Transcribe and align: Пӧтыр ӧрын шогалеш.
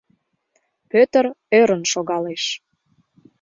Пӧтыр 0.89 1.25
ӧрын 1.59 1.83
шогалеш. 1.91 2.43